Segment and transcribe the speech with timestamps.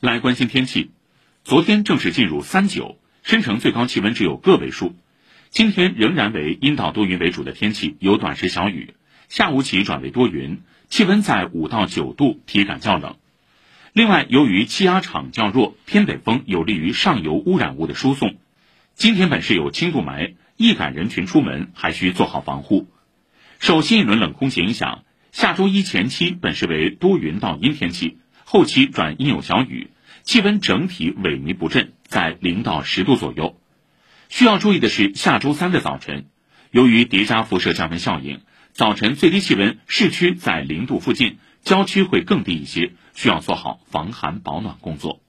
[0.00, 0.92] 来关心天气，
[1.42, 4.94] 昨天正式进入三九，深城最高气温只有个位数。
[5.50, 8.94] 今天仍然为阴到多云为主的天气，有短时小雨，
[9.28, 13.16] 下午起转为多云，气温在五到九度，体感较冷。
[13.92, 18.36] 另外，由于气压场较弱，偏北风有利于上游污染物的输送。
[18.94, 22.86] 今天本市有轻度霾，易感人群出门还需做好防护。
[23.58, 25.02] 受新一轮冷空气影响，
[25.32, 28.18] 下周一前期本市为多云到阴天气，
[28.50, 29.90] 后期转阴有小雨，
[30.22, 33.60] 气温整体萎靡不振，在零到十度左右。
[34.30, 36.24] 需要注意的是，下周三的早晨，
[36.70, 38.40] 由于叠加辐射降温效应，
[38.72, 45.20] 早晨最低气温市区在零度附近，郊区会更低一些，需要做好防寒保暖工作。